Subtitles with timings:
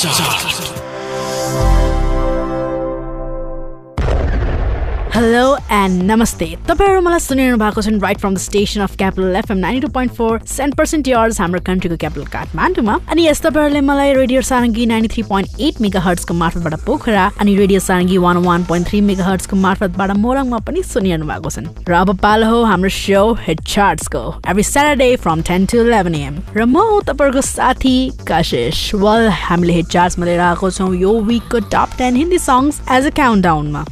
[0.00, 0.79] 下来下来
[5.80, 9.80] and नमस्ते तपाईँहरू मलाई सुनिरहनु भएको छन् right from the station of capital FM ninety
[9.80, 14.40] two point four cent percent years हाम्रो कन्ट्रीको क्यापिटल काठमाडौँमा अनि यस तपाईँहरूले मलाई radio
[14.48, 18.88] Sarangi ninety three point eight mega हर्ट्सको मार्फतबाट पोखरा अनि radio Sarangi one one point
[18.88, 23.22] three mega हर्ट्सको मार्फतबाट मोरङमा पनि सुनिरहनु भएको छन्। र अब पालो हो हाम्रो so
[23.46, 27.94] hit चार्ट्सको every Saturday from ten to eleven AM र म तपाईँहरूको साथी
[28.28, 33.06] कशिश। वेल हामीले हिट चार्ट्समा लिएर आएको छौँ यो विकको top ten Hindi songs as
[33.06, 33.84] a count डाउनमा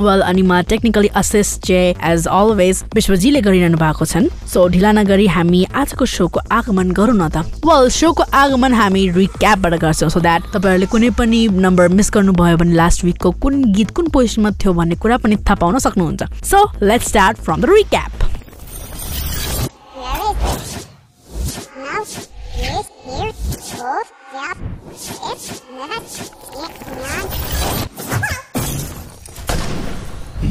[0.00, 4.26] वेल अनि म टेक्निकली असिस्ट चाहिँ एज अलवेज विश्वजीले गरिरहनु भएको छन्.
[4.52, 9.74] सो ढिला नगरी हामी आजको सोको आगमन गरौँ न त। वेल सोको आगमन हामी रिक्यापबाट
[9.84, 14.08] गर्छौँ सो द्याट तपाईँहरूले कुनै पनि नम्बर मिस गर्नुभयो भने लास्ट विकको कुन गीत कुन
[14.14, 18.10] पोजिसनमा थियो भन्ने कुरा पनि थाहा पाउन सक्नुहुन्छ so let's start from the recap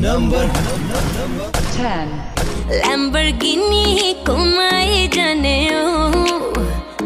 [0.05, 0.43] Number
[1.77, 2.09] 10
[2.83, 5.57] Lamborghini ਘੁਮਾਏ ਜਾਣੇ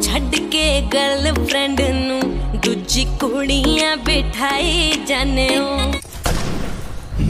[0.06, 2.20] ਛੱਡ ਕੇ ਗਰਲਫ੍ਰੈਂਡ ਨੂੰ
[2.64, 5.48] ਦੂਜੀ ਕੁੜੀਆਂ ਬਿਠਾਏ ਜਾਣੇ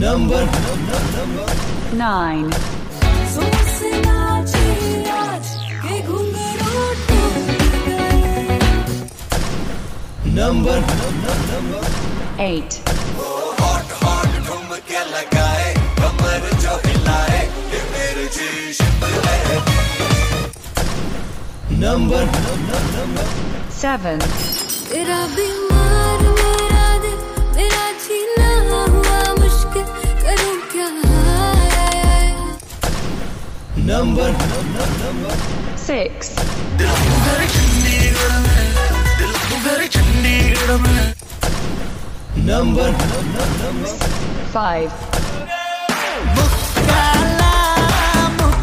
[0.01, 0.43] Number
[1.93, 2.49] 9
[10.33, 10.77] Number
[12.39, 12.94] 8
[21.80, 22.22] Number
[23.70, 24.20] 7
[24.90, 27.22] तेरा बीमार मेरा दिल
[27.56, 29.86] मेरा जीना हुआ मुश्किल
[30.24, 30.88] करूँ क्या
[33.88, 34.28] Number.
[44.56, 45.15] 6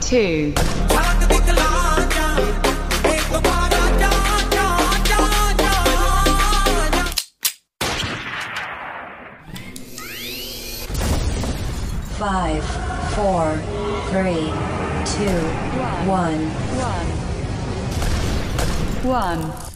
[0.00, 0.54] 2
[12.18, 12.64] Five,
[13.14, 13.44] four,
[14.10, 14.50] three,
[15.04, 15.38] two,
[16.08, 16.40] one.
[19.06, 19.66] 1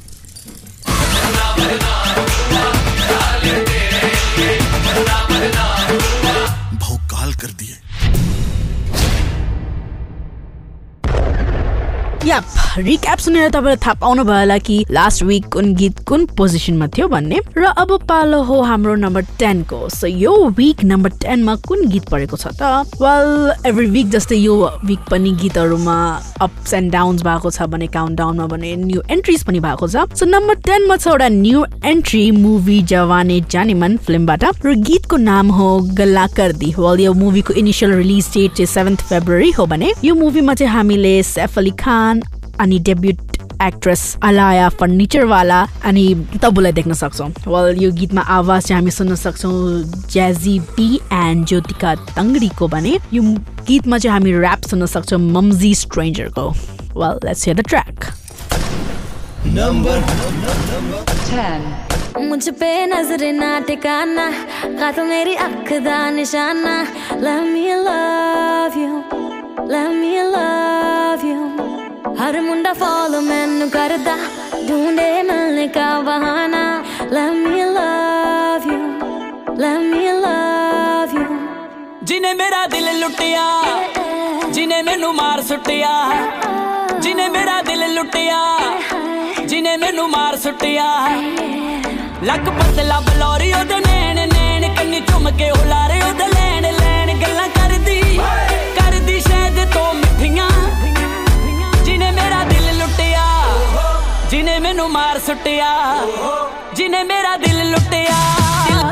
[6.83, 7.77] भौकाल कर दिए
[12.26, 12.44] याप
[12.78, 17.08] रिक्याप सुनेर तपाईँले थाहा पाउनु भयो होला कि लास्ट विक कुन गीत कुन पोजिसनमा थियो
[17.08, 22.10] भन्ने। र अब पालो हो हाम्रो नम्बर टेनको सो यो विक नम्बर टेनमा कुन गीत
[22.10, 22.90] परेको छ त?
[22.98, 24.56] वेल एभ्री विक जस्तै यो
[24.86, 25.98] विक पनि गीतहरूमा
[26.42, 30.26] अप्स एन्ड डाउन्स भएको छ भने काउन्ट डाउनमा भने न्यू एन्ट्रिज पनि भएको छ। सो
[30.26, 36.26] नम्बर टेनमा छ एउटा न्यू एन्ट्री मुभी जवाने जानेमन फिल्मबाट र गीतको नाम हो गल्ला
[36.34, 40.74] कर्दी वेल यो मुभीको इनिसियल रिलिज डेट चाहिँ सेभेन्थ फेब्रुअरी हो भने यो मुभीमा चाहिँ
[40.74, 42.15] हामीले सैफ अली खान
[42.60, 43.20] अनि डेब्युट
[43.62, 46.06] एक्ट्रेस अलाया फर्निचरवाला अनि
[46.44, 49.54] तबुलाई देख्न सक्छौँ। वेल यो गीतमा आवाज चाहिँ हामी सुन्न सक्छौँ
[50.12, 53.22] ज्याजी बी एन्ड ज्योतिका तङ्गडीको भने। यो
[53.68, 56.50] गीतमा चाहिँ हामी ऱ्याप सुन्न सक्छौँ मम्जी स्ट्रेन्जरको
[57.00, 57.98] well let's hear the track
[59.56, 59.98] Number
[61.30, 64.30] 10 मुझ पे नजर ना टिकाना
[64.80, 66.76] खा तो मेरी अख दा निशाना।
[67.22, 69.04] Let me love you
[69.70, 71.45] Let me love you
[72.20, 74.16] ਹਰ ਮੁੰਡਾ ਫਾਲੋ ਮੈਨੂੰ ਕਰਦਾ
[74.70, 76.62] ਢੂੰਡੇ ਮਿਲਨੇ ਕਾ ਬਹਾਨਾ।
[77.16, 78.78] Let me love you,
[79.60, 81.26] let me love you
[82.04, 83.44] ਜਿਨੇ ਮੇਰਾ ਦਿਲ ਲੁੱਟਿਆ,
[84.52, 85.92] ਜਿਨੇ ਮੈਨੂੰ ਮਾਰ ਸੁੱਟਿਆ,
[87.00, 88.40] ਜਿਨੇ ਮੇਰਾ ਦਿਲ ਲੁੱਟਿਆ,
[89.46, 90.86] ਜਿਨੇ ਮੈਨੂੰ ਮਾਰ ਸੁੱਟਿਆ।
[92.24, 98.20] ਲੱਕ ਪਤਲਾ ਬਲੋਰੀ, ਉਹਦੇ ਨੈਣ ਨੈਣ ਕੰਨੀ ਚੁੰਮ ਕੇ ਹੁਲਾਰੇ ਉਹਦੇ ਲੈਣ ਲੈਣ ਗੱਲਾਂ ਕਰਦੀ।
[104.31, 105.69] ਜਿਨੇ ਮੈਨੂੰ ਮਾਰ ਸੁੱਟਿਆ
[106.75, 108.19] ਜਿਨੇ ਮੇਰਾ ਦਿਲ ਲੁੱਟਿਆ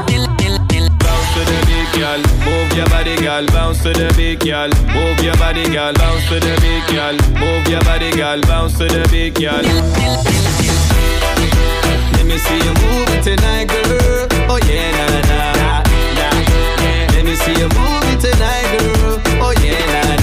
[0.08, 2.22] ਦਿਲ ਦਿਲ ਦਿਲ Bounce to the beat, girl.
[2.46, 3.46] Move your body, girl.
[3.54, 4.70] Bounce to the beat, girl.
[4.94, 5.94] Move your body, girl.
[6.00, 7.16] Bounce to the beat, girl.
[7.42, 8.40] Move your body, girl.
[8.50, 9.62] Bounce to the beat, girl.
[12.14, 14.26] Let me me see you move it tonight, girl.
[14.54, 15.80] Oh yeah, nah nah nah nah.
[16.82, 19.14] Yeah, let me see you move it tonight, girl.
[19.46, 20.21] Oh yeah, nah nah.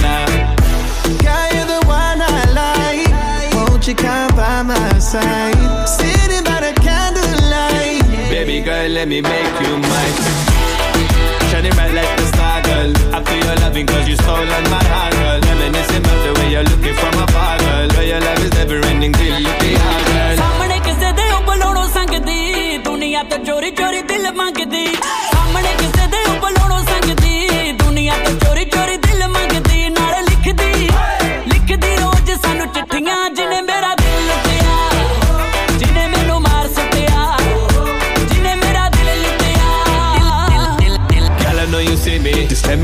[3.91, 5.87] You come by my side?
[5.87, 8.01] Sitting by the candlelight.
[8.29, 10.60] Baby girl, let me make you mine.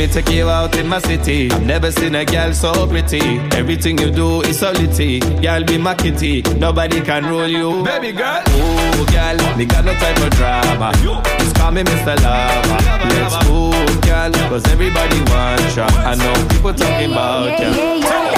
[0.07, 1.49] Me take you out in my city.
[1.51, 3.39] I've never seen a girl so pretty.
[3.57, 5.19] Everything you do is so litty.
[5.19, 6.41] Girl, be my kitty.
[6.57, 7.83] Nobody can rule you.
[7.83, 8.41] Baby girl.
[8.45, 9.57] Oh, girl.
[9.57, 10.91] Me got no time for drama.
[11.39, 12.15] Just call me Mr.
[12.23, 12.77] Lover.
[13.09, 14.31] Let's move, girl.
[14.49, 15.87] Cause everybody wants ya.
[15.89, 18.36] I know people talking about ya.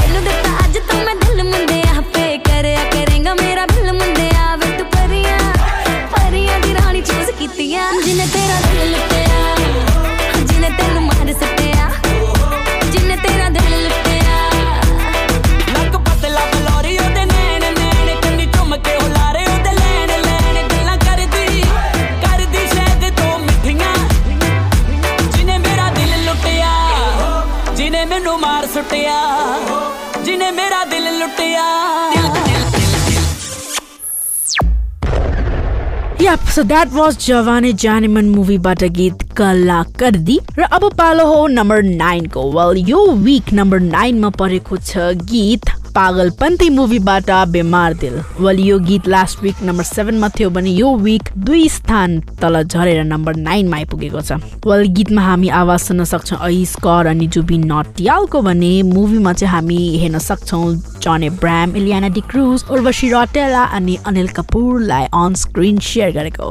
[36.22, 41.84] Yep, so that was Javane Janiman movieबाट गीत कला कर्दी र अब पालो हो number
[41.84, 48.78] नाइनको well यो week number नाइनमा परेको छ गीत पागलपन्थी मुभीबाट बेमार दिल। वेल यो
[48.80, 53.78] गीत लास्ट विक नम्बर सेभेनमा थियो भने यो विक दुई स्थान तल झरेर नम्बर नाइनमा
[53.78, 54.32] आइपुगेको छ।
[54.68, 59.80] वेल गीतमा हामी आवाज सुन्न सक्छौँ अहिस कर अनि जुबिन नटियालको भने मुभीमा चाहिँ हामी
[60.00, 66.48] हेर्न सक्छौँ जन एब्राम इलियाना डिक्रुज उर्वशी रटेला अनि अनिल कपुरलाई अन स्क्रिन सेयर गरेको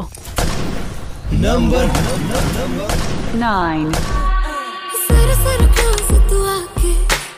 [6.48, 6.92] आके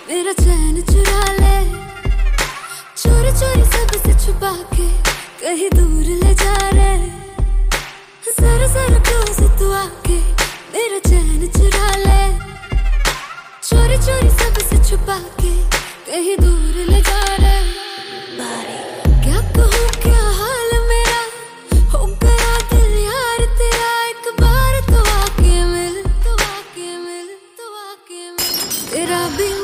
[0.09, 1.80] मेरा चैन चुरा ले?
[3.21, 4.87] चोरी चोरी सबसे छुपा के
[5.41, 6.93] कहीं दूर ले जा रे
[8.37, 10.17] सर सर क्लोज तू आके
[10.73, 12.23] मेरा चैन चुरा ले।
[13.69, 15.53] चोरी चोरी सबसे छुपा के
[16.09, 17.59] कहीं दूर ले जा रे
[19.25, 21.23] क्या कहूँ, क्या हाल मेरा?
[21.93, 27.29] हो गया दिल यार तेरा, एक बार तो आके मिल तो आके मिल
[27.59, 28.55] तो आके मिल।
[28.93, 29.60] तेरा बीमार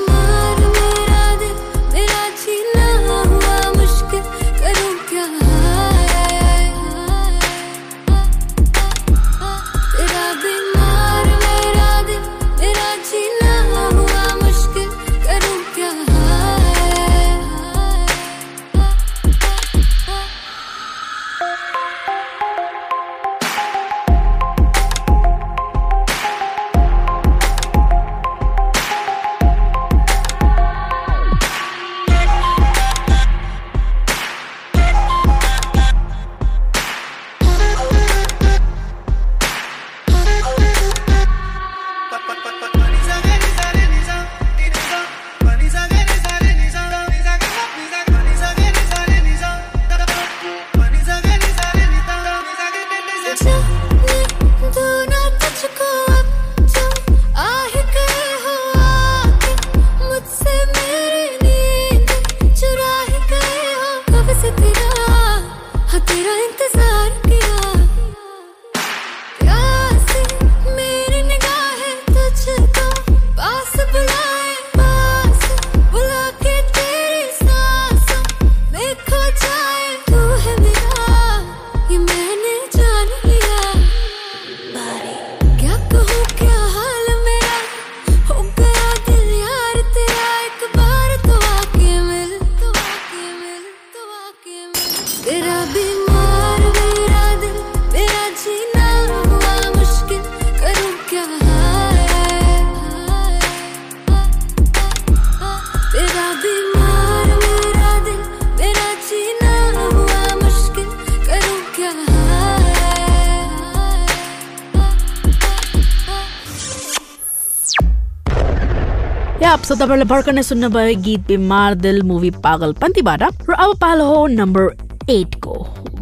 [119.66, 124.64] सो तपाईँले भर्खर नै सुन्नुभयो गीत बिमार दिल मुभी पागलपन्थीबाट र अब पालो हो नम्बर
[125.10, 125.54] एटको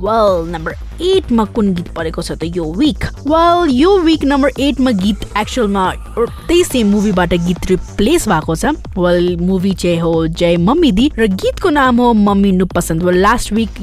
[0.04, 4.90] वेल नम्बर एटमा कुन गीत परेको छ त यो विक वेल यो विक नम्बर एटमा
[5.00, 10.92] गीत एक्चुअलमा त्यही सेम मुभीबाट गीत रिप्लेस भएको छ वेल मुभी चाहिँ हो जय मम्मी
[10.92, 13.80] दी र गीतको नाम हो मम्मी नु पसन्द वेल लास्ट विक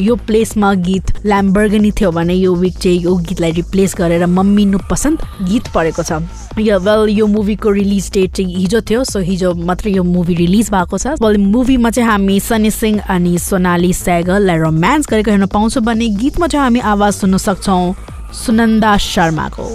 [0.00, 4.78] यो प्लेसमा गीत ल्याम्बर्गनी थियो भने यो विक चाहिँ यो गीतलाई रिप्लेस गरेर मम्मी नु
[4.90, 6.20] पसन्द गीत परेको छ
[6.58, 10.98] वेल यो मुभीको रिलिज डेट चाहिँ हिजो थियो सो हिजो मात्रै यो मुभी रिलिज भएको
[10.98, 16.08] छ वेल मुभीमा चाहिँ हामी सनी सिंह अनि सोनाली सेगललाई रोमान्स गरेको हेर्न पाउँछौँ भने
[16.20, 17.94] गीतमा चाहिँ हामी आवाज सुन्न सक्छौँ
[18.34, 19.68] सुनन्दा शर्माको।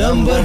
[0.00, 0.38] Number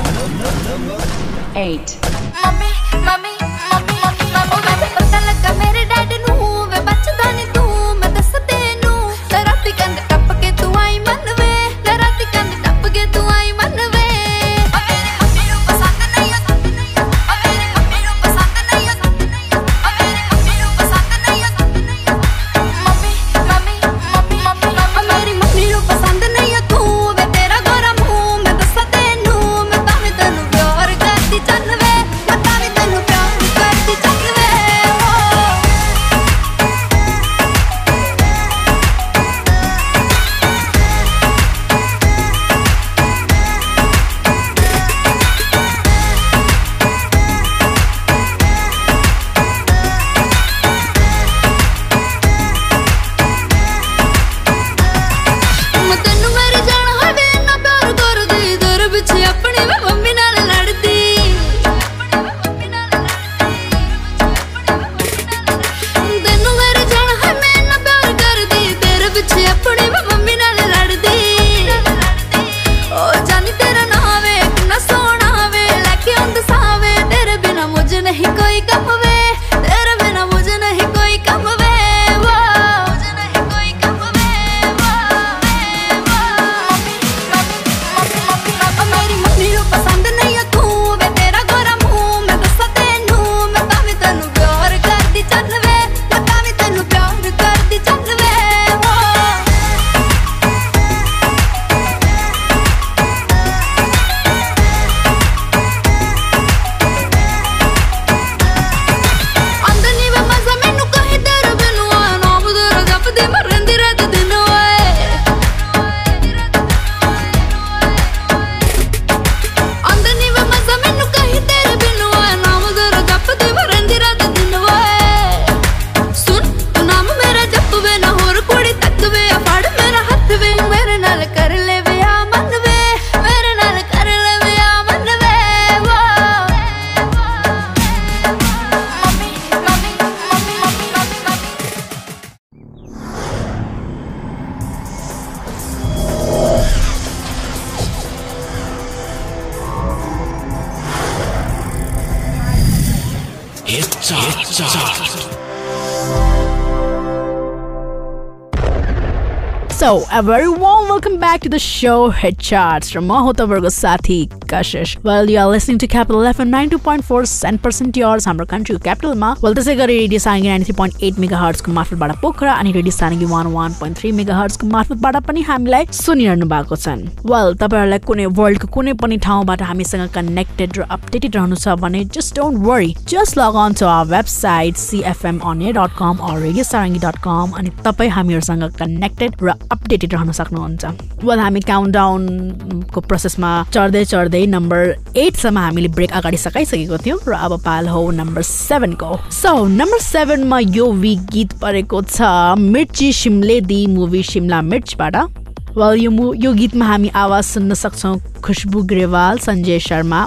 [160.18, 162.90] a very warm welcome back to the show Hit Charts.
[162.90, 164.92] From Mahota Virgo Sathi Kashish.
[165.04, 169.54] Well, you are listening to Capital FM 92.4 cent percent yours हाम्रो कन्ट्रीको क्यापिटलमा वेल
[169.56, 173.25] त्यसै गरी radio Sarangi ninety three point eight mega हर्ट्सको मार्फतबाट पोखरा अनि radio Sarangi
[173.32, 178.25] one one point three mega हर्ट्सको मार्फतबाट पनि हामीलाई सुनिरहनु भएको छन् वेल तपाईँहरूलाई कुनै
[178.40, 183.38] वर्ल्डको कुनै पनि ठाउँबाट हामीसँग कनेक्टेड र अपडेटेड रहनु छ भने just don't worry just
[183.38, 188.12] log on to our website CFM on air dot com radio Sarangi dot com अनि तपाईँ
[188.18, 195.58] हामीहरूसँग कनेक्टेड र अपडेटेड रहन सक्नुहुन्छ वेल हामी काउन्ट डाउनको प्रोसेसमा चढ्दै चढ्दै नम्बर एटसम्म
[195.58, 200.92] हामीले ब्रेक अगाडि सकाइसकेको थियौँ र अब पाल हो नम्बर सेभेनको सो नम्बर सेभेनमा यो
[201.00, 205.45] विक गीत परेको छ मिर्ची सिमलेदी मुभी सिमला मिर्चबाट
[205.77, 210.20] वेल यो मु यो गीतमा हामी आवाज सुन्न सक्छौँ खुशबु ग्रेवाल सञ्जय शर्मा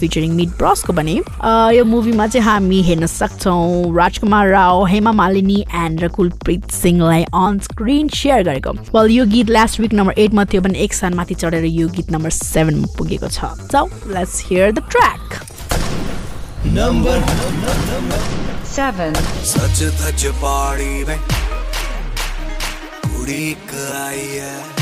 [0.00, 6.04] फिचरिङ मिड ब्रसको अ, यो मुभीमा चाहिँ हामी हेर्न सक्छौँ राजकुमार राव हेमा मालिनी एन्ड
[6.04, 10.62] र कुलप्रीत सिंहलाई अन स्क्रिन सेयर गरेको। वेल यो गीत लास्ट विक नम्बर एटमा थियो
[10.62, 15.40] भने एक स्थानमाथि चढेर यो गीत नम्बर सेभेनमा पुगेको छ। So let's hear the track
[16.74, 17.14] Number
[18.72, 19.16] seven,
[19.48, 21.18] सच पहाड़ी में
[23.08, 23.56] कुड़ी
[23.96, 24.81] आई है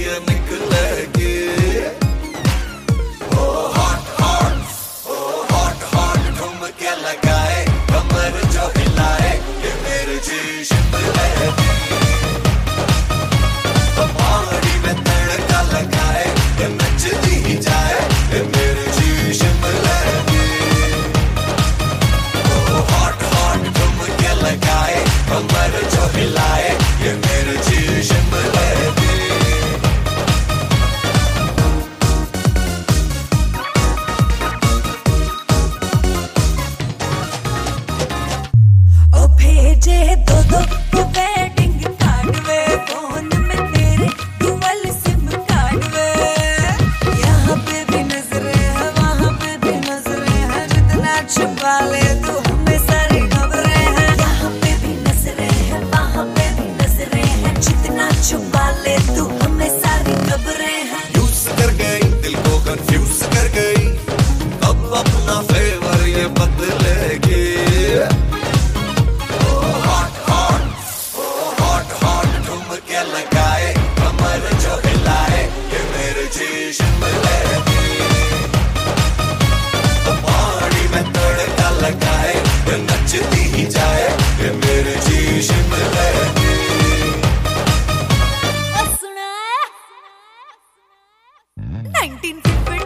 [92.33, 92.80] 1950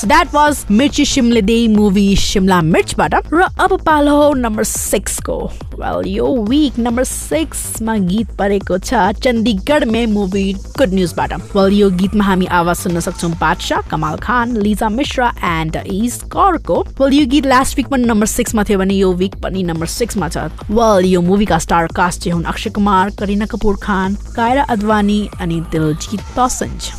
[0.00, 3.20] Was Mirchi Shimle De movie Shimla Mirch Bata.
[3.32, 5.36] र अब पालो नम्बर सिक्सको
[5.74, 12.24] वेल यो विक नम्बर सिक्समा गीत परेको छ चण्डीगढ मुभी गुड न्युजबाट वेल यो गीतमा
[12.24, 17.46] हामी आवाज सुन्न सक्छौँ बादशाह कमाल खान लिजा मिश्रा एन्ड इज करको वेल यो गीत
[17.46, 21.20] लास्ट विक पनि नम्बर सिक्समा थियो भने यो विक पनि नम्बर सिक्समा छ वेल यो
[21.32, 26.90] मुभीका स्टार कास्ट चाहिँ हुन् अक्षय कुमार करिना कपुर खान कायरा अदवानी अनि दिलजीत दोसान्ज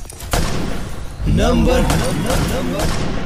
[1.38, 1.82] नंबर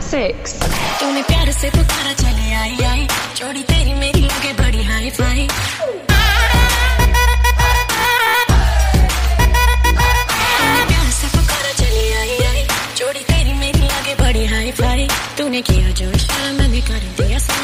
[0.10, 0.54] सिक्स
[1.00, 3.08] तूने प्यार से पुकारा चली आई आई।
[3.40, 5.48] जोड़ी तेरी मेरी लगे बड़ी हाई फाई
[15.38, 17.63] तूने किया से पुकारा चले आई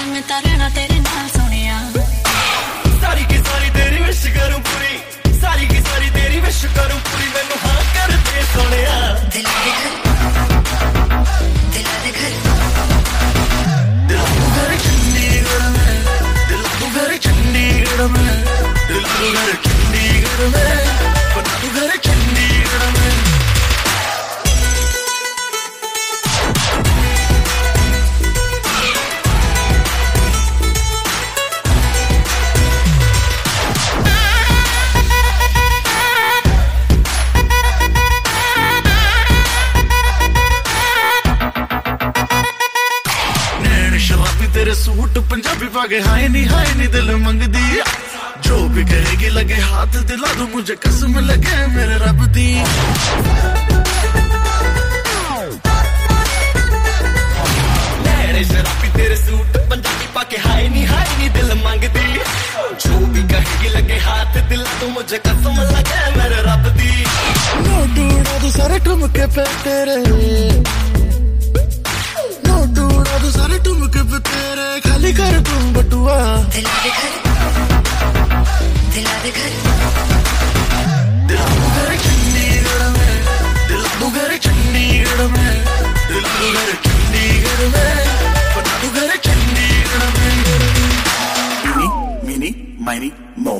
[92.89, 93.11] माइनी
[93.45, 93.51] मो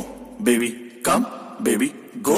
[0.42, 0.68] baby
[1.06, 1.26] come
[1.64, 1.88] baby
[2.28, 2.38] go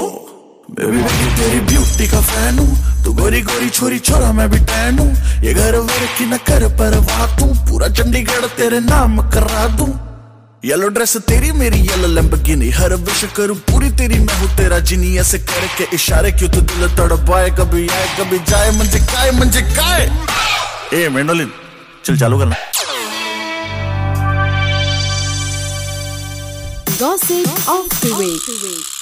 [0.70, 4.98] baby baby तेरी ब्यूटी का फ़ैन हूँ तू गोरी गोरी छोरी छोरा मैं भी टैन
[4.98, 5.08] हूँ
[5.44, 9.88] ये घर वर की न कर परवाह तू पूरा चंडीगढ़ तेरे नाम करा दूँ
[10.64, 15.16] येलो ड्रेस तेरी मेरी येलो लैम्बोर्गिनी हर विश करूँ पूरी तेरी मैं हूँ तेरा जिनी
[15.24, 20.10] ऐसे करके इशारे क्यों तू दिल तड़पाए कभी आए कभी जाए मंजे काय मंजे काय
[20.94, 21.52] ए मेंडोलिन
[22.04, 22.91] चल चालू करना
[27.02, 28.36] Gossip, Gossip of the Week.
[28.36, 29.01] Of the week.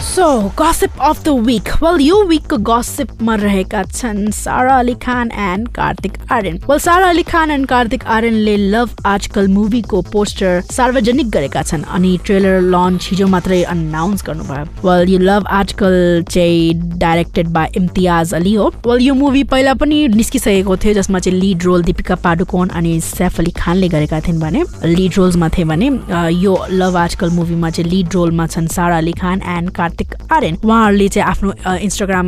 [0.00, 0.26] So
[0.58, 6.12] gossip of the week well यो विकको गसिपमा रहेका छन् Sara Ali Khan and Kartik
[6.32, 11.82] Aaryan well Sara Ali Khan and Kartik आर्यनले love Aajkal मुभीको पोस्टर सार्वजनिक गरेका छन्
[11.96, 18.34] अनि ट्रेलर लन्च हिजो मात्रै अनाउन्स गर्नुभयो। वेल यो लभ आजकल चाहिँ डाइरेक्टेड बाई इम्तियाज
[18.34, 22.68] अली हो। वेल यो मुभी पहिला पनि निस्किसकेको थियो जसमा चाहिँ लिड रोल दीपिका पाडुकोन
[22.80, 25.92] अनि सैफ अली खानले गरेका थिइन् भने लिड रोल्समा थिए भने
[26.40, 29.88] यो लभ आजकल मुभीमा चाहिँ लिड रोलमा छन् सारा अली खान एन्ड कार्तिक
[30.32, 32.26] आर्यन। उहाँहरूले चाहिँ आफ्नो अ, इन्स्टाग्राम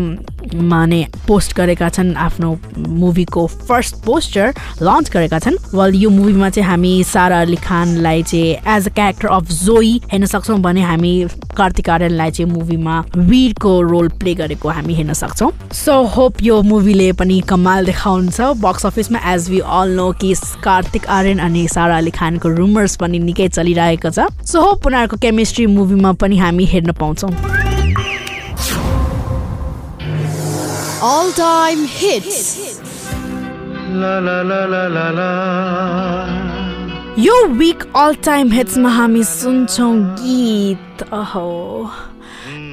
[0.68, 6.68] माने पोस्ट गरेका छन् आफ्नो मुभीको फर्स्ट पोस्टर लन्च गरेका छन्। वेल यो मुभीमा चाहिँ
[6.68, 11.12] हामी सारा अली खानलाई चाहिँ एज अ क्यारेक्टर अफ जोई हेर्न सक्छौँ भने हामी
[11.56, 17.12] कार्तिक आर्यनलाई चाहिँ मुभीमा वीरको रोल प्ले गरेको हामी हेर्न सक्छौँ। सो होप यो मुभीले
[17.12, 22.10] पनि कमाल देखाउँछ बक्स अफिसमा एज वी अल नो कि कार्तिक आर्यन अनि सारा अली
[22.10, 27.51] खानको रुमर्स पनि निकै चलिरहेको छ। सो होप उनीहरूको केमिस्ट्री मुभीमा पनि हामी हेर्न पाउँछौँ।
[31.06, 32.36] All time hits.
[37.18, 41.50] यो विक अल टाइम हिट्समा हामी सुन्छौँ गीत अहो।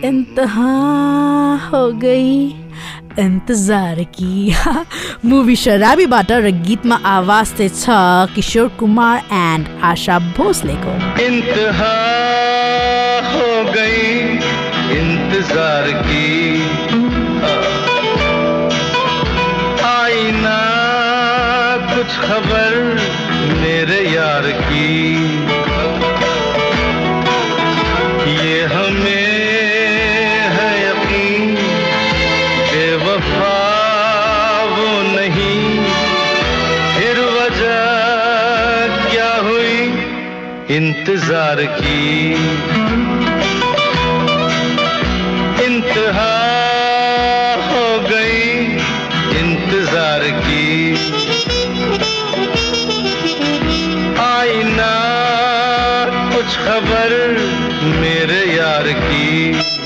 [0.08, 0.76] इन्तहा
[1.66, 2.36] हो गई
[3.20, 4.36] इन्तजार की
[5.26, 10.94] मुभी शराबीबाट र गीतमा आवाज चाहिँ छ किशोर कुमार एन्ड आशा भोसलेको।
[15.00, 16.28] इंतजार की
[22.30, 22.76] खबर
[23.62, 25.14] मेरे यार की।
[28.46, 29.30] ये हमें
[30.56, 31.56] है यकीन,
[32.72, 33.56] बेवफा
[35.16, 35.80] नहीं।
[36.96, 37.82] फिर वजह
[39.12, 39.82] क्या हुई?
[40.78, 42.79] इंतज़ार की।
[56.70, 57.14] खबर
[58.00, 59.79] मेरे यार की।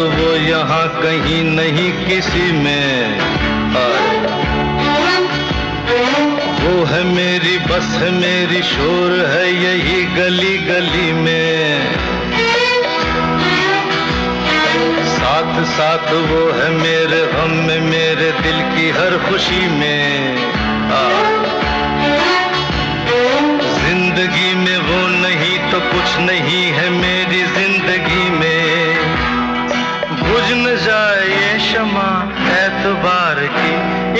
[0.00, 3.18] वो यहाँ कहीं नहीं किसी में।
[6.60, 11.96] वो है मेरी, बस है मेरी, शोर है यही गली गली में
[15.08, 20.36] साथ साथ वो है मेरे गम में, मेरे दिल की हर खुशी में।
[23.78, 28.07] ज़िंदगी में वो नहीं तो कुछ नहीं है मेरी ज़िंदगी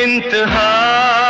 [0.08, 1.27] इंतहा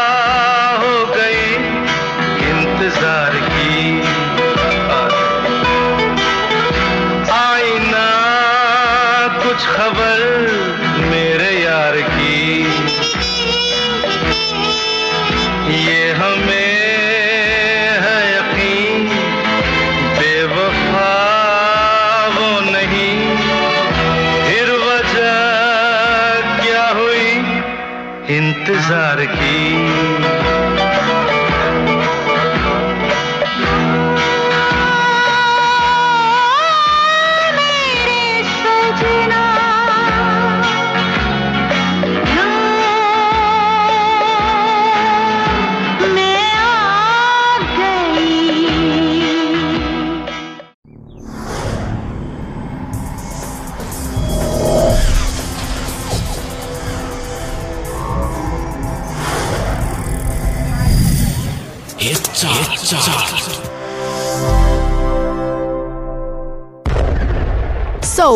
[62.38, 62.46] so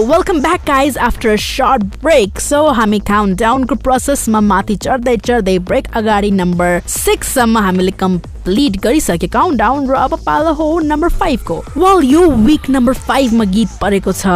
[0.07, 5.59] welcome back guys after a short break so हामी काउन्ट डाउनको प्रोसेसमा माथि चढ्दै चढ्दै
[5.71, 11.63] ब्रेक अगाडि नम्बर सिक्ससम्म हामीले कम्प्लिट गरिसके काउन्ट डाउन र अब पालो हो नम्बर फाइभको
[11.79, 14.27] वेल यो विक नम्बर फाइभमा गीत परेको छ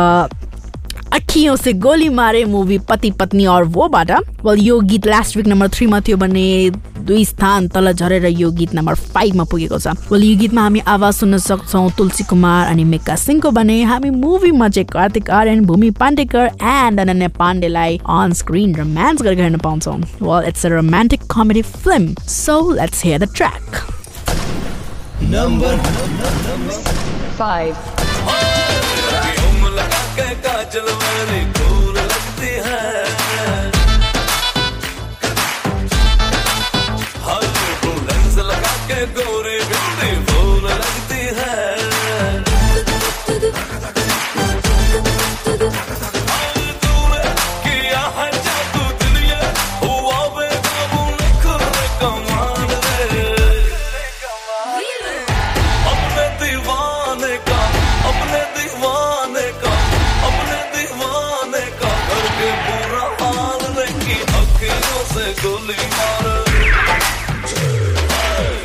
[1.12, 4.10] अखियों से गोली मारे मुभी पति पत्नी और वोबाट
[4.44, 6.70] वेल यो गीत लास्ट विक नम्बर थ्रीमा थियो भने
[7.06, 11.14] दुई स्थान तल झरेर यो गीत नम्बर फाइभमा पुगेको छ। वेल यो गीतमा हामी आवाज
[11.14, 16.46] सुन्न सक्छौँ तुलसी कुमार अनि मिक्का सिंहको भने हामी मुभीमा चाहिँ कार्तिक आर्यन भूमि पाण्डेकर
[16.62, 22.14] एन्ड अनन्या पाण्डेलाई अन स्क्रिन रोमान्स गरेको हेर्न पाउँछौँ। Well it's a romantic comedy film
[22.28, 23.84] so let's hear the track
[25.28, 25.70] Number
[27.38, 28.05] Five.
[30.76, 31.55] to the money.
[65.46, 66.64] गोली मारे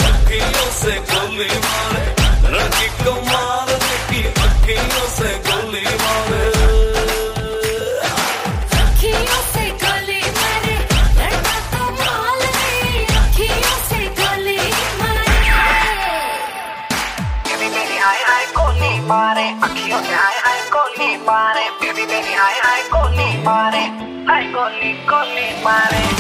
[0.10, 2.06] अखियों से गोली मारे
[2.54, 3.74] रखी कुमार
[4.10, 6.50] की अखियों से गोली मारे
[19.10, 23.84] पारे अखियों से हाय हाय कोली पारे बेबी बेबी हाय हाय कोली पारे
[24.30, 26.11] हाय कोली कोली पारे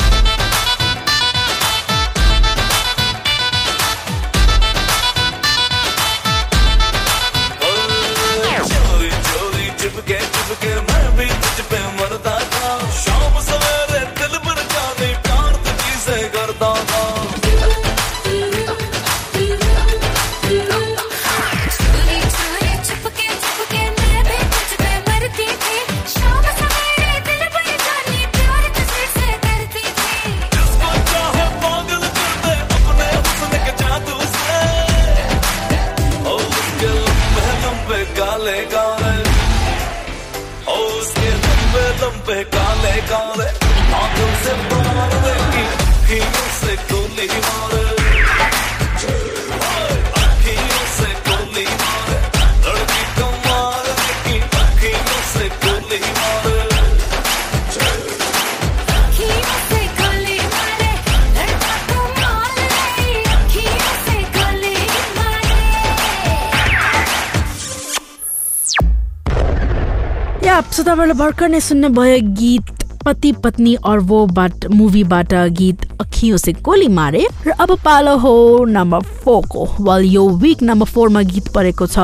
[70.82, 72.70] सो तपाईँहरूले भर्खर नै सुन्नुभयो गीत
[73.06, 78.34] पति पत्नी और वो बाट मुभीबाट गीत अखियों से गोली मारे। र अब पालो हो
[78.66, 82.00] नम्बर फोरको। वाल यो विक नम्बर फोरमा गीत परेको छ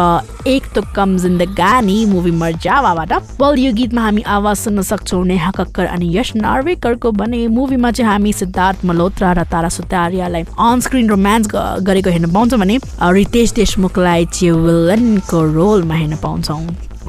[0.46, 5.86] एक तो कम जिन्दगानी मुभी मर्जावाबाट। वाल यो गीतमा हामी आवाज सुन्न सक्छौँ नेहा कक्कर
[5.88, 11.48] अनि यश नार्वेकरको भने मुभीमा चाहिँ हामी सिद्धार्थ मल्होत्रा र तारा सुतारियालाई अन स्क्रिन रोमान्स
[11.82, 16.62] गरेको हेर्न पाउँछौँ भने रितेश देशमुखलाई चाहिँ विलनको रोलमा हेर्न पाउँछौँ।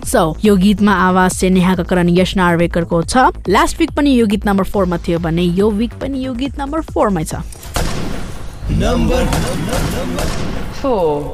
[0.05, 3.17] सो यो गीतमा आवाज चाहिँ नेहा कक्कर अनि यश नार्वेकरको छ।
[3.49, 6.81] लास्ट विक पनि यो गीत नम्बर फोरमा थियो भने यो विक पनि यो गीत नम्बर
[6.93, 7.35] फोरमै छ।
[8.79, 9.25] Number
[10.81, 11.33] Four.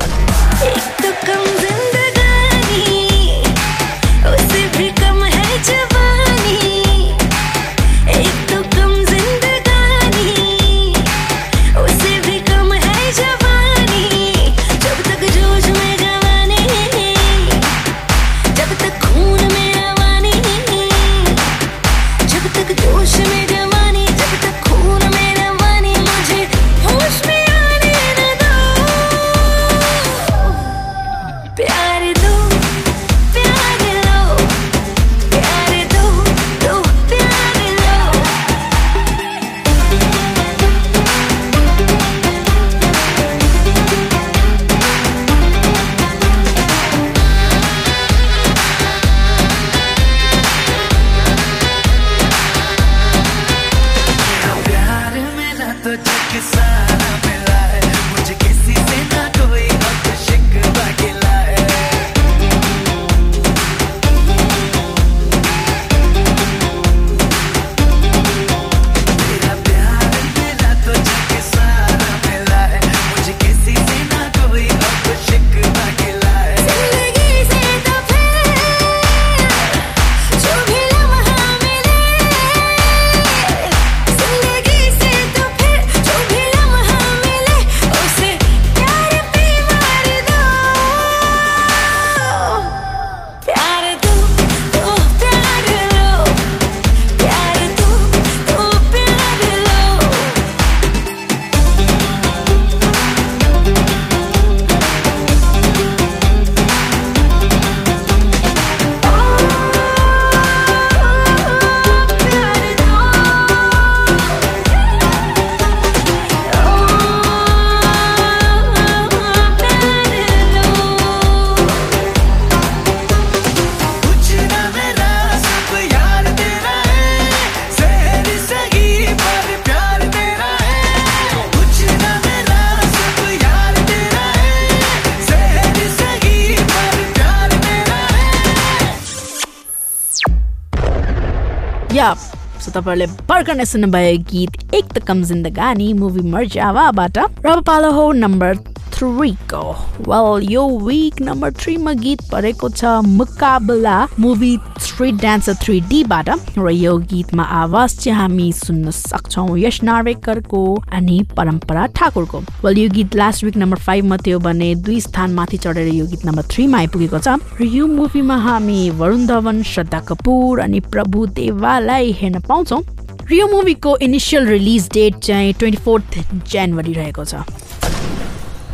[142.74, 148.73] तपाईँहरूले भर्खर नै सुन्नुभयो गीत एक त कम जिन्दगानी मुभी मर्जावाबाट र पालो हो नम्बर
[148.94, 149.62] थ्रीको
[150.08, 156.28] वेल यो विक नम्बर थ्रीमा गीत परेको छ मुकाबला मुभी थ्री डान्सर थ्री डीबाट
[156.58, 162.88] र यो गीतमा आवाज चाहिँ हामी सुन्न सक्छौँ यश नार्वेकरको अनि परम्परा ठाकुरको वेल यो
[162.90, 166.78] गीत लास्ट विक नम्बर फाइभमा थियो भने दुई स्थान माथि चढेर यो गीत नम्बर थ्रीमा
[166.78, 172.82] आइपुगेको छ र यो मुभीमा हामी वरुण धवन श्रद्धा कपुर अनि प्रभु देवालाई हेर्न पाउँछौँ
[173.22, 177.44] र यो मुभीको इनिसियल रिलिज डेट चाहिँ ट्वेन्टी फोर्थ जनवरी रहेको छ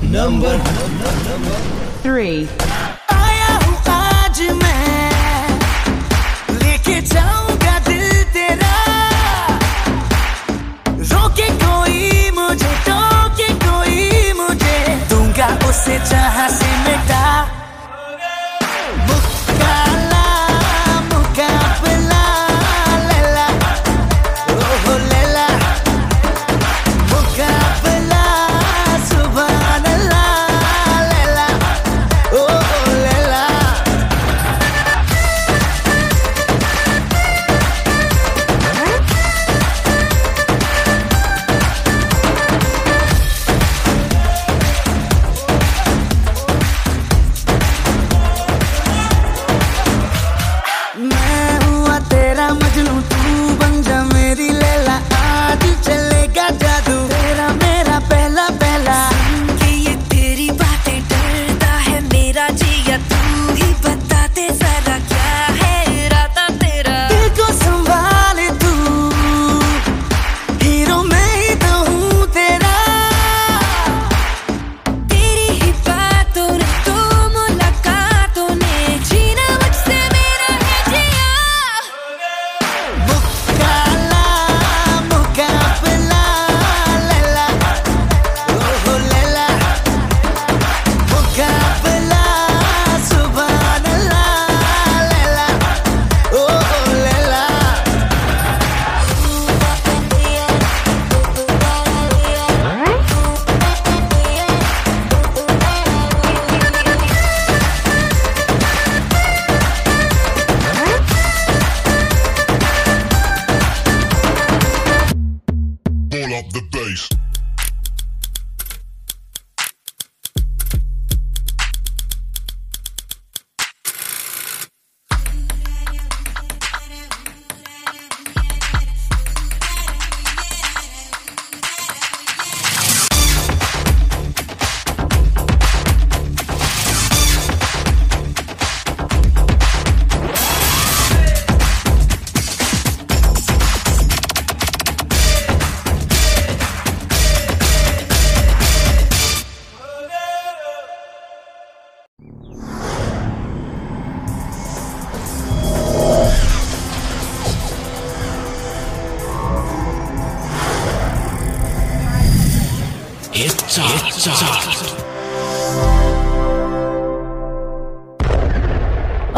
[0.03, 0.59] number,
[2.03, 2.49] three.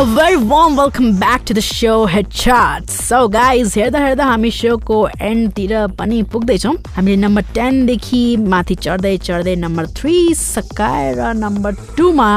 [0.02, 2.94] A very warm welcome back to the show Head Charts.
[3.06, 4.98] So guys, हेर्दा हेर्दा हामी सोको
[5.30, 8.22] एन्डतिर पनि पुग्दैछौँ हामीले नम्बर टेनदेखि
[8.54, 12.30] माथि चढ्दै चढ्दै नम्बर थ्री सकाएर नम्बर टूमा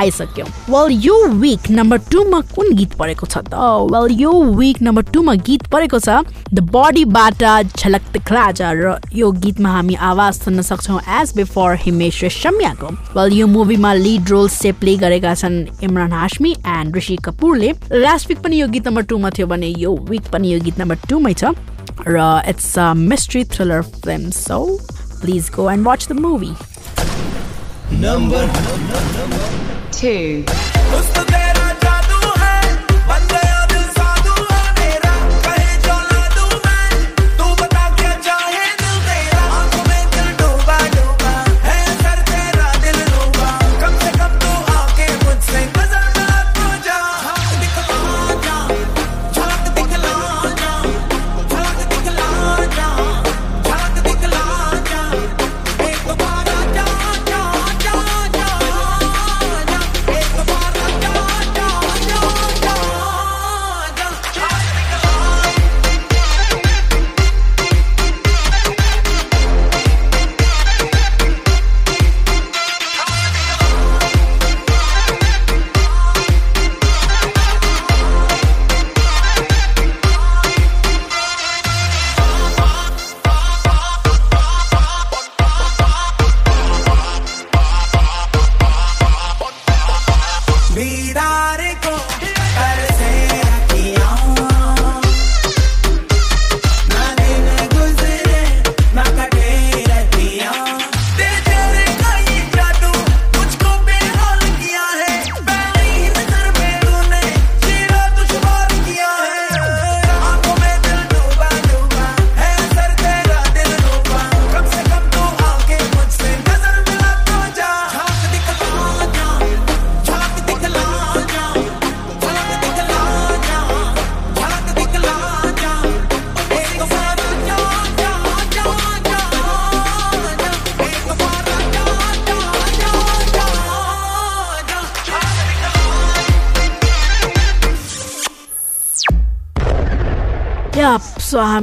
[0.00, 3.54] आइसक्यौँ। वेल यो विक नम्बर टूमा कुन गीत परेको छ त?
[3.92, 6.24] वेल यो विक नम्बर टूमा गीत परेको छ
[6.54, 7.42] द बडीबाट
[7.76, 13.46] झलक दिखलाजा र यो गीतमा हामी आवाज सुन्न सक्छौँ एज बिफोर हिमेश रेशमियाको वेल यो
[13.46, 18.60] मुभीमा लिड रोल से प्ले गरेका छन् इमरान हाशमी एन्ड ऋषि कपुरले लास्ट विक पनि
[18.60, 21.52] यो गीत नम्बर टूमा थियो भने यो विक पनि यो गीत नम्बर टूमै छ
[22.08, 24.58] र it's a mystery thriller film so
[25.22, 26.54] please go and watch the movie
[28.00, 28.70] Number Two.
[29.50, 29.69] उसको
[30.00, 30.42] two.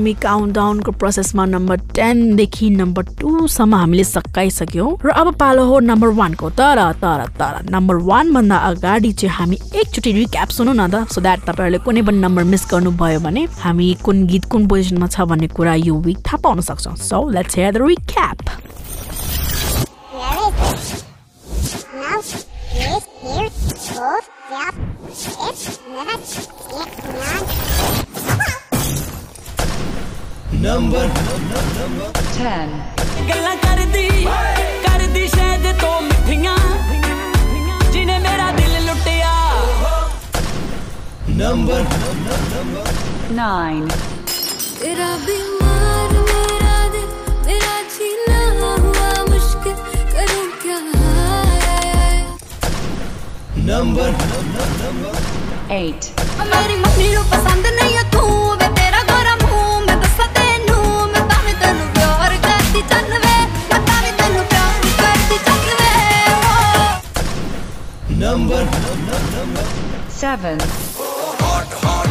[0.08, 6.10] हामी काउन्ट डाउनको प्रोसेसमा नम्बर टेनदेखि नम्बर टूसम्म हामीले सकाइसक्यौँ। र अब पालो हो नम्बर
[6.16, 11.20] वानको तर तर तर नम्बर वानभन्दा अगाडि चाहिँ हामी एकचोटि रिक्याप सुनौ न त। सो
[11.20, 15.48] द्याट तपाईँहरूले कुनै पनि नम्बर मिस गर्नुभयो भने हामी कुन गीत कुन पोजिसनमा छ भन्ने
[15.52, 18.40] कुरा यो विक थाहा पाउन सक्छौँ। So let's hear the recap
[30.54, 31.08] number
[32.38, 32.70] ten
[33.30, 34.08] गल्ला कर दी
[34.86, 36.56] कर दी शायद तो मिठिया
[37.92, 39.34] जिन्हें मेरा दिल लुटिया
[41.42, 41.82] नंबर
[43.36, 43.88] नाइन
[44.80, 45.68] तेरा बीमार
[53.68, 54.10] नंबर
[55.72, 56.06] एट
[56.52, 58.22] मेरी मम्मी पसंद नहीं है तू
[68.20, 68.64] नंबर
[70.20, 70.60] सेवन
[71.42, 72.08] हॉट हॉट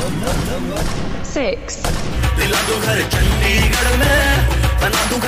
[0.00, 0.14] घूम
[0.50, 1.76] नंबर सिक्स
[2.38, 4.48] दिला दो घर चंडीगढ़ में
[4.82, 5.18] बना दो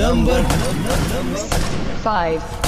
[0.00, 0.42] नंबर
[2.04, 2.67] फाइव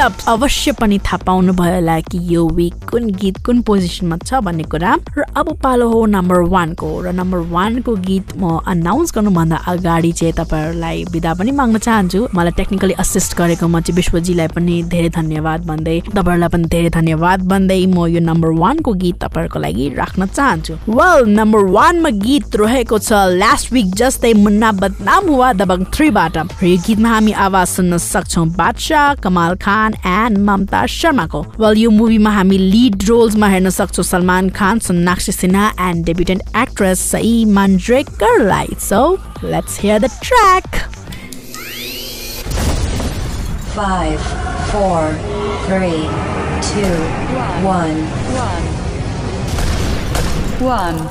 [0.00, 4.40] यप अवश्य पनि थाहा पाउनु भयो होला कि यो विक कुन गीत कुन पोजिसनमा छ
[4.40, 9.56] भन्ने कुरा। र अब पालो हो नम्बर वानको र नम्बर वानको गीत म अनाउन्स गर्नुभन्दा
[9.68, 14.82] अगाडि चाहिँ तपाईँहरूलाई विदा पनि माग्न चाहन्छु। मलाई टेक्निकली असिस्ट गरेको म चाहिँ विश्वजीलाई पनि
[14.88, 19.88] धेरै धन्यवाद भन्दै तपाईँहरूलाई पनि धेरै धन्यवाद भन्दै म यो नम्बर वानको गीत तपाईँहरूको लागि
[20.00, 25.84] राख्न चाहन्छु। वेल नम्बर वानमा गीत रहेको छ लास्ट विक जस्तै मुन्ना बदनाम हुआ दबङ
[25.92, 31.77] थ्रीबाट र यो गीतमा हामी आवाज सुन्न सक्छौँ बादशाह कमाल खान एन्ड ममता शर्माको वेल
[31.77, 37.33] यो मुभीमा हामी लिड रोल्समा हेर्न सक्छौँ Salman Khan Sonakshi Sinha and debutante actress Saiee
[37.59, 39.01] मान्ड्रेकरलाई so
[39.43, 40.83] let's hear the track
[43.75, 44.27] 5,
[44.71, 45.15] 4,
[45.69, 45.95] 3,
[46.67, 46.91] 2,
[47.71, 47.97] 1.
[50.67, 51.01] 1.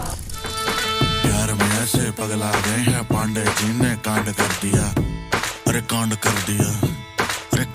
[1.24, 4.86] प्यार में ऐसे पगला गए हैं पांडे जी ने कांड कर दिया
[5.68, 6.97] अरे कांड कर दिया अरे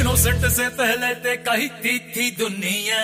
[0.00, 1.68] इनोसेंट से पहले ते कही
[2.14, 3.00] थी दुनिया।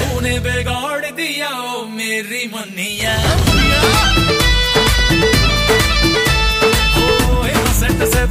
[0.00, 3.14] तूने बिगाड़ दिया, ओ मेरी मनिया।
[7.00, 8.24] ओ इनोसेंट से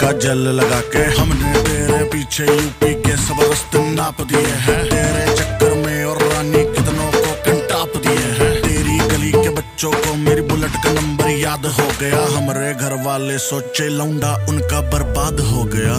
[0.00, 5.34] का जल लगा के हमने तेरे पीछे यूपी के सब रस्ते नाप दिए हैं। तेरे
[5.36, 10.40] चक्कर में और रानी कितनों को कंटाप दिए हैं। तेरी गली के बच्चों को मेरी
[10.42, 15.96] बुलेट का नंबर याद हो गया। हमारे घर वाले सोचे लौंडा उनका बर्बाद हो गया।